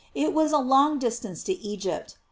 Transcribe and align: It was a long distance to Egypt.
It 0.15 0.33
was 0.33 0.51
a 0.51 0.57
long 0.57 0.97
distance 0.97 1.43
to 1.43 1.53
Egypt. 1.59 2.17